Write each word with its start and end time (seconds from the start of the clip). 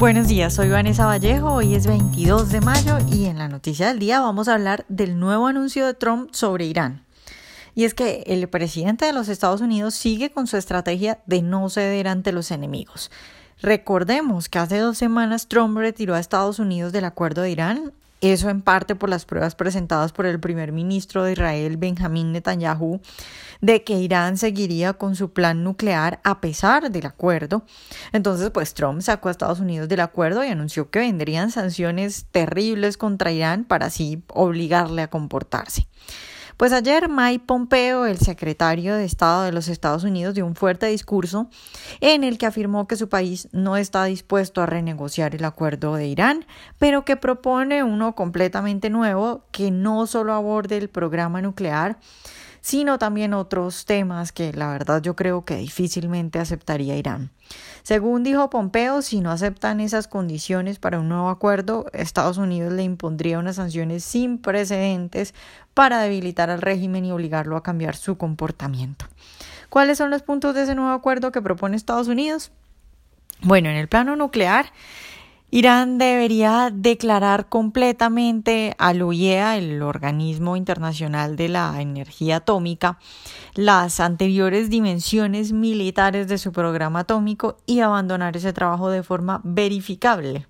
Buenos 0.00 0.28
días, 0.28 0.54
soy 0.54 0.70
Vanessa 0.70 1.04
Vallejo, 1.04 1.52
hoy 1.52 1.74
es 1.74 1.86
22 1.86 2.50
de 2.50 2.62
mayo 2.62 2.96
y 3.12 3.26
en 3.26 3.36
la 3.36 3.48
noticia 3.48 3.88
del 3.88 3.98
día 3.98 4.20
vamos 4.20 4.48
a 4.48 4.54
hablar 4.54 4.86
del 4.88 5.20
nuevo 5.20 5.46
anuncio 5.46 5.84
de 5.84 5.92
Trump 5.92 6.30
sobre 6.32 6.64
Irán. 6.64 7.04
Y 7.74 7.84
es 7.84 7.92
que 7.92 8.24
el 8.26 8.48
presidente 8.48 9.04
de 9.04 9.12
los 9.12 9.28
Estados 9.28 9.60
Unidos 9.60 9.92
sigue 9.92 10.30
con 10.30 10.46
su 10.46 10.56
estrategia 10.56 11.18
de 11.26 11.42
no 11.42 11.68
ceder 11.68 12.08
ante 12.08 12.32
los 12.32 12.50
enemigos. 12.50 13.10
Recordemos 13.60 14.48
que 14.48 14.58
hace 14.58 14.78
dos 14.78 14.96
semanas 14.96 15.48
Trump 15.48 15.76
retiró 15.76 16.14
a 16.14 16.18
Estados 16.18 16.58
Unidos 16.58 16.94
del 16.94 17.04
acuerdo 17.04 17.42
de 17.42 17.50
Irán, 17.50 17.92
eso 18.20 18.50
en 18.50 18.62
parte 18.62 18.94
por 18.94 19.08
las 19.08 19.24
pruebas 19.24 19.54
presentadas 19.54 20.12
por 20.12 20.26
el 20.26 20.40
primer 20.40 20.72
ministro 20.72 21.24
de 21.24 21.32
Israel, 21.32 21.76
Benjamín 21.76 22.32
Netanyahu, 22.32 23.00
de 23.60 23.84
que 23.84 23.98
Irán 23.98 24.36
seguiría 24.36 24.94
con 24.94 25.16
su 25.16 25.32
plan 25.32 25.64
nuclear 25.64 26.20
a 26.24 26.40
pesar 26.40 26.90
del 26.90 27.06
acuerdo. 27.06 27.64
Entonces, 28.12 28.50
pues 28.50 28.74
Trump 28.74 29.02
sacó 29.02 29.28
a 29.28 29.32
Estados 29.32 29.60
Unidos 29.60 29.88
del 29.88 30.00
acuerdo 30.00 30.44
y 30.44 30.48
anunció 30.48 30.90
que 30.90 31.00
vendrían 31.00 31.50
sanciones 31.50 32.26
terribles 32.30 32.96
contra 32.96 33.32
Irán 33.32 33.64
para 33.64 33.86
así 33.86 34.22
obligarle 34.28 35.02
a 35.02 35.08
comportarse. 35.08 35.86
Pues 36.60 36.74
ayer 36.74 37.08
Mike 37.08 37.44
Pompeo, 37.46 38.04
el 38.04 38.18
secretario 38.18 38.94
de 38.94 39.06
Estado 39.06 39.44
de 39.44 39.50
los 39.50 39.66
Estados 39.68 40.04
Unidos, 40.04 40.34
dio 40.34 40.44
un 40.44 40.54
fuerte 40.54 40.88
discurso 40.88 41.48
en 42.00 42.22
el 42.22 42.36
que 42.36 42.44
afirmó 42.44 42.86
que 42.86 42.96
su 42.96 43.08
país 43.08 43.48
no 43.52 43.78
está 43.78 44.04
dispuesto 44.04 44.60
a 44.60 44.66
renegociar 44.66 45.34
el 45.34 45.46
acuerdo 45.46 45.94
de 45.94 46.08
Irán, 46.08 46.44
pero 46.78 47.06
que 47.06 47.16
propone 47.16 47.82
uno 47.82 48.14
completamente 48.14 48.90
nuevo 48.90 49.46
que 49.52 49.70
no 49.70 50.06
solo 50.06 50.34
aborde 50.34 50.76
el 50.76 50.90
programa 50.90 51.40
nuclear, 51.40 51.96
sino 52.60 52.98
también 52.98 53.34
otros 53.34 53.84
temas 53.84 54.32
que 54.32 54.52
la 54.52 54.70
verdad 54.70 55.02
yo 55.02 55.16
creo 55.16 55.44
que 55.44 55.56
difícilmente 55.56 56.38
aceptaría 56.38 56.96
Irán. 56.96 57.30
Según 57.82 58.22
dijo 58.22 58.50
Pompeo, 58.50 59.02
si 59.02 59.20
no 59.20 59.30
aceptan 59.30 59.80
esas 59.80 60.06
condiciones 60.06 60.78
para 60.78 61.00
un 61.00 61.08
nuevo 61.08 61.30
acuerdo, 61.30 61.86
Estados 61.92 62.36
Unidos 62.36 62.72
le 62.72 62.82
impondría 62.82 63.38
unas 63.38 63.56
sanciones 63.56 64.04
sin 64.04 64.38
precedentes 64.38 65.34
para 65.74 66.00
debilitar 66.00 66.50
al 66.50 66.62
régimen 66.62 67.04
y 67.04 67.12
obligarlo 67.12 67.56
a 67.56 67.62
cambiar 67.62 67.96
su 67.96 68.16
comportamiento. 68.16 69.06
¿Cuáles 69.68 69.98
son 69.98 70.10
los 70.10 70.22
puntos 70.22 70.54
de 70.54 70.62
ese 70.62 70.74
nuevo 70.74 70.92
acuerdo 70.92 71.32
que 71.32 71.42
propone 71.42 71.76
Estados 71.76 72.08
Unidos? 72.08 72.50
Bueno, 73.42 73.70
en 73.70 73.76
el 73.76 73.88
plano 73.88 74.16
nuclear, 74.16 74.66
Irán 75.52 75.98
debería 75.98 76.70
declarar 76.72 77.48
completamente 77.48 78.76
al 78.78 79.02
OIEA, 79.02 79.56
el 79.56 79.82
organismo 79.82 80.54
internacional 80.54 81.34
de 81.34 81.48
la 81.48 81.80
energía 81.80 82.36
atómica, 82.36 83.00
las 83.54 83.98
anteriores 83.98 84.70
dimensiones 84.70 85.50
militares 85.50 86.28
de 86.28 86.38
su 86.38 86.52
programa 86.52 87.00
atómico 87.00 87.56
y 87.66 87.80
abandonar 87.80 88.36
ese 88.36 88.52
trabajo 88.52 88.90
de 88.90 89.02
forma 89.02 89.40
verificable. 89.42 90.46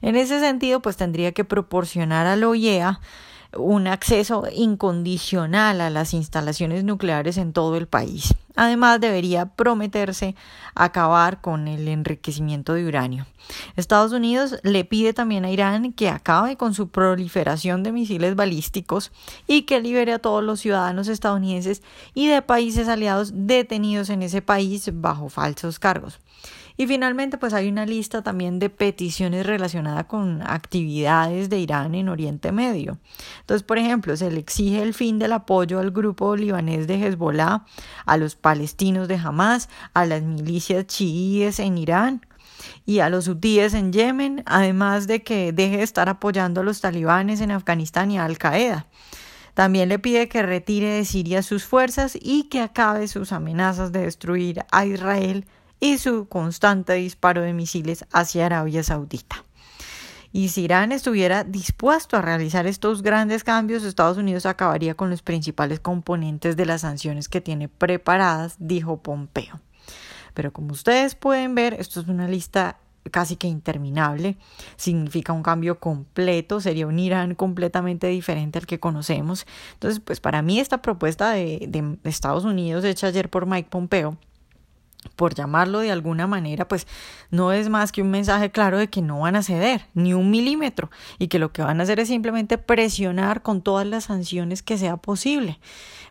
En 0.00 0.14
ese 0.14 0.38
sentido, 0.38 0.80
pues 0.80 0.96
tendría 0.96 1.32
que 1.32 1.44
proporcionar 1.44 2.28
al 2.28 2.44
OIEA 2.44 3.00
un 3.58 3.86
acceso 3.86 4.44
incondicional 4.52 5.80
a 5.80 5.90
las 5.90 6.14
instalaciones 6.14 6.84
nucleares 6.84 7.36
en 7.36 7.52
todo 7.52 7.76
el 7.76 7.86
país. 7.86 8.34
Además, 8.54 9.00
debería 9.00 9.46
prometerse 9.46 10.34
acabar 10.74 11.40
con 11.40 11.68
el 11.68 11.88
enriquecimiento 11.88 12.72
de 12.72 12.86
uranio. 12.86 13.26
Estados 13.76 14.12
Unidos 14.12 14.56
le 14.62 14.84
pide 14.84 15.12
también 15.12 15.44
a 15.44 15.50
Irán 15.50 15.92
que 15.92 16.08
acabe 16.08 16.56
con 16.56 16.72
su 16.72 16.88
proliferación 16.88 17.82
de 17.82 17.92
misiles 17.92 18.34
balísticos 18.34 19.12
y 19.46 19.62
que 19.62 19.80
libere 19.80 20.12
a 20.12 20.18
todos 20.18 20.42
los 20.42 20.60
ciudadanos 20.60 21.08
estadounidenses 21.08 21.82
y 22.14 22.28
de 22.28 22.42
países 22.42 22.88
aliados 22.88 23.32
detenidos 23.34 24.10
en 24.10 24.22
ese 24.22 24.42
país 24.42 24.90
bajo 24.92 25.28
falsos 25.28 25.78
cargos. 25.78 26.18
Y 26.76 26.86
finalmente, 26.86 27.38
pues 27.38 27.54
hay 27.54 27.68
una 27.68 27.86
lista 27.86 28.22
también 28.22 28.58
de 28.58 28.68
peticiones 28.68 29.46
relacionadas 29.46 30.04
con 30.04 30.42
actividades 30.42 31.48
de 31.48 31.58
Irán 31.58 31.94
en 31.94 32.08
Oriente 32.08 32.52
Medio. 32.52 32.98
Entonces, 33.40 33.62
por 33.62 33.78
ejemplo, 33.78 34.16
se 34.16 34.30
le 34.30 34.40
exige 34.40 34.82
el 34.82 34.92
fin 34.92 35.18
del 35.18 35.32
apoyo 35.32 35.78
al 35.78 35.90
grupo 35.90 36.36
libanés 36.36 36.86
de 36.86 37.06
Hezbollah, 37.06 37.64
a 38.04 38.16
los 38.18 38.36
palestinos 38.36 39.08
de 39.08 39.16
Hamas, 39.16 39.68
a 39.94 40.04
las 40.04 40.22
milicias 40.22 40.86
chiíes 40.86 41.60
en 41.60 41.78
Irán 41.78 42.26
y 42.84 42.98
a 42.98 43.08
los 43.08 43.28
hutíes 43.28 43.74
en 43.74 43.92
Yemen, 43.92 44.42
además 44.46 45.06
de 45.06 45.22
que 45.22 45.52
deje 45.52 45.78
de 45.78 45.82
estar 45.82 46.08
apoyando 46.08 46.60
a 46.60 46.64
los 46.64 46.80
talibanes 46.80 47.40
en 47.40 47.52
Afganistán 47.52 48.10
y 48.10 48.18
a 48.18 48.24
Al 48.24 48.38
Qaeda. 48.38 48.86
También 49.54 49.88
le 49.88 49.98
pide 49.98 50.28
que 50.28 50.42
retire 50.42 50.88
de 50.88 51.04
Siria 51.06 51.42
sus 51.42 51.64
fuerzas 51.64 52.18
y 52.20 52.44
que 52.44 52.60
acabe 52.60 53.08
sus 53.08 53.32
amenazas 53.32 53.90
de 53.90 54.02
destruir 54.02 54.66
a 54.70 54.84
Israel 54.84 55.46
y 55.80 55.98
su 55.98 56.28
constante 56.28 56.94
disparo 56.94 57.42
de 57.42 57.52
misiles 57.52 58.04
hacia 58.12 58.46
Arabia 58.46 58.82
Saudita. 58.82 59.44
Y 60.32 60.48
si 60.48 60.64
Irán 60.64 60.92
estuviera 60.92 61.44
dispuesto 61.44 62.16
a 62.16 62.22
realizar 62.22 62.66
estos 62.66 63.02
grandes 63.02 63.44
cambios, 63.44 63.84
Estados 63.84 64.18
Unidos 64.18 64.44
acabaría 64.44 64.94
con 64.94 65.08
los 65.08 65.22
principales 65.22 65.80
componentes 65.80 66.56
de 66.56 66.66
las 66.66 66.82
sanciones 66.82 67.28
que 67.28 67.40
tiene 67.40 67.68
preparadas, 67.68 68.56
dijo 68.58 68.98
Pompeo. 68.98 69.60
Pero 70.34 70.52
como 70.52 70.72
ustedes 70.72 71.14
pueden 71.14 71.54
ver, 71.54 71.74
esto 71.74 72.00
es 72.00 72.08
una 72.08 72.28
lista 72.28 72.78
casi 73.10 73.36
que 73.36 73.46
interminable, 73.46 74.36
significa 74.76 75.32
un 75.32 75.42
cambio 75.42 75.78
completo, 75.78 76.60
sería 76.60 76.86
un 76.86 76.98
Irán 76.98 77.34
completamente 77.34 78.08
diferente 78.08 78.58
al 78.58 78.66
que 78.66 78.78
conocemos. 78.78 79.46
Entonces, 79.74 80.00
pues 80.00 80.20
para 80.20 80.42
mí 80.42 80.60
esta 80.60 80.82
propuesta 80.82 81.30
de, 81.30 81.66
de 81.66 82.10
Estados 82.10 82.44
Unidos 82.44 82.84
hecha 82.84 83.06
ayer 83.06 83.30
por 83.30 83.46
Mike 83.46 83.70
Pompeo 83.70 84.18
por 85.14 85.34
llamarlo 85.34 85.80
de 85.80 85.90
alguna 85.90 86.26
manera, 86.26 86.66
pues 86.66 86.86
no 87.30 87.52
es 87.52 87.68
más 87.68 87.92
que 87.92 88.02
un 88.02 88.10
mensaje 88.10 88.50
claro 88.50 88.78
de 88.78 88.88
que 88.88 89.02
no 89.02 89.20
van 89.20 89.36
a 89.36 89.42
ceder 89.42 89.86
ni 89.94 90.14
un 90.14 90.30
milímetro 90.30 90.90
y 91.18 91.28
que 91.28 91.38
lo 91.38 91.52
que 91.52 91.62
van 91.62 91.80
a 91.80 91.84
hacer 91.84 92.00
es 92.00 92.08
simplemente 92.08 92.58
presionar 92.58 93.42
con 93.42 93.62
todas 93.62 93.86
las 93.86 94.04
sanciones 94.04 94.62
que 94.62 94.78
sea 94.78 94.96
posible. 94.96 95.58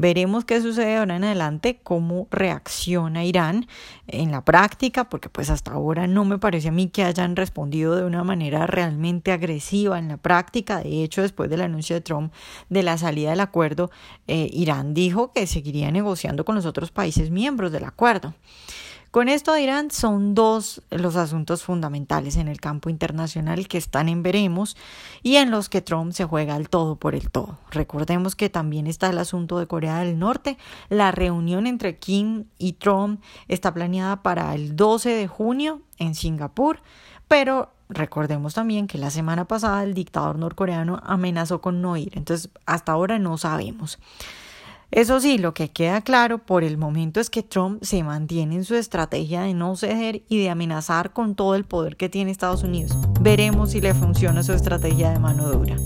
Veremos 0.00 0.44
qué 0.44 0.60
sucede 0.60 0.96
ahora 0.96 1.16
en 1.16 1.24
adelante, 1.24 1.80
cómo 1.82 2.28
reacciona 2.30 3.24
Irán 3.24 3.66
en 4.06 4.30
la 4.30 4.44
práctica, 4.44 5.08
porque 5.08 5.28
pues 5.28 5.50
hasta 5.50 5.72
ahora 5.72 6.06
no 6.06 6.24
me 6.24 6.38
parece 6.38 6.68
a 6.68 6.72
mí 6.72 6.86
que 6.86 7.02
hayan 7.02 7.34
respondido 7.34 7.96
de 7.96 8.04
una 8.04 8.22
manera 8.22 8.68
realmente 8.68 9.32
agresiva 9.32 9.98
en 9.98 10.06
la 10.06 10.16
práctica. 10.16 10.78
De 10.78 11.02
hecho, 11.02 11.22
después 11.22 11.50
del 11.50 11.62
anuncio 11.62 11.96
de 11.96 12.00
Trump 12.00 12.32
de 12.68 12.84
la 12.84 12.96
salida 12.96 13.30
del 13.30 13.40
acuerdo, 13.40 13.90
eh, 14.28 14.48
Irán 14.52 14.94
dijo 14.94 15.32
que 15.32 15.48
seguiría 15.48 15.90
negociando 15.90 16.44
con 16.44 16.54
los 16.54 16.64
otros 16.64 16.92
países 16.92 17.30
miembros 17.30 17.72
del 17.72 17.82
acuerdo. 17.82 18.34
Con 19.10 19.30
esto 19.30 19.54
dirán, 19.54 19.90
son 19.90 20.34
dos 20.34 20.82
los 20.90 21.16
asuntos 21.16 21.62
fundamentales 21.62 22.36
en 22.36 22.46
el 22.46 22.60
campo 22.60 22.90
internacional 22.90 23.66
que 23.66 23.78
están 23.78 24.08
en 24.10 24.22
veremos 24.22 24.76
y 25.22 25.36
en 25.36 25.50
los 25.50 25.70
que 25.70 25.80
Trump 25.80 26.12
se 26.12 26.26
juega 26.26 26.54
al 26.54 26.68
todo 26.68 26.96
por 26.96 27.14
el 27.14 27.30
todo. 27.30 27.58
Recordemos 27.70 28.36
que 28.36 28.50
también 28.50 28.86
está 28.86 29.08
el 29.08 29.16
asunto 29.16 29.58
de 29.58 29.66
Corea 29.66 30.00
del 30.00 30.18
Norte. 30.18 30.58
La 30.90 31.10
reunión 31.10 31.66
entre 31.66 31.96
Kim 31.96 32.44
y 32.58 32.74
Trump 32.74 33.22
está 33.48 33.72
planeada 33.72 34.22
para 34.22 34.54
el 34.54 34.76
12 34.76 35.08
de 35.08 35.26
junio 35.26 35.80
en 35.96 36.14
Singapur, 36.14 36.82
pero 37.28 37.70
recordemos 37.88 38.52
también 38.52 38.86
que 38.86 38.98
la 38.98 39.10
semana 39.10 39.46
pasada 39.46 39.84
el 39.84 39.94
dictador 39.94 40.38
norcoreano 40.38 41.00
amenazó 41.02 41.62
con 41.62 41.80
no 41.80 41.96
ir. 41.96 42.12
Entonces, 42.14 42.50
hasta 42.66 42.92
ahora 42.92 43.18
no 43.18 43.38
sabemos. 43.38 43.98
Eso 44.90 45.20
sí, 45.20 45.36
lo 45.36 45.52
que 45.52 45.68
queda 45.68 46.00
claro 46.00 46.38
por 46.38 46.64
el 46.64 46.78
momento 46.78 47.20
es 47.20 47.28
que 47.28 47.42
Trump 47.42 47.82
se 47.82 48.02
mantiene 48.02 48.54
en 48.54 48.64
su 48.64 48.74
estrategia 48.74 49.42
de 49.42 49.52
no 49.52 49.76
ceder 49.76 50.22
y 50.28 50.40
de 50.40 50.48
amenazar 50.48 51.12
con 51.12 51.34
todo 51.34 51.54
el 51.54 51.64
poder 51.64 51.96
que 51.96 52.08
tiene 52.08 52.30
Estados 52.30 52.62
Unidos. 52.62 52.96
Veremos 53.20 53.72
si 53.72 53.82
le 53.82 53.92
funciona 53.92 54.42
su 54.42 54.54
estrategia 54.54 55.10
de 55.10 55.18
mano 55.18 55.50
dura. 55.50 55.76